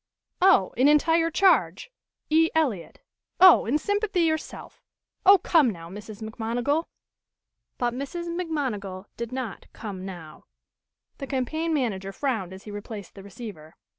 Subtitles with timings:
[0.41, 0.73] "Oh!
[0.75, 1.91] in entire charge
[2.31, 2.49] E.
[2.55, 3.01] Eliot.
[3.39, 3.67] Oh!
[3.67, 4.81] In sympathy yourself.
[5.27, 6.27] Oh, come now, Mrs.
[6.27, 6.85] McMonigal"
[7.77, 8.25] But Mrs.
[8.29, 10.45] McMonigal did not come now.
[11.19, 13.75] The campaign manager frowned as he replaced the receiver.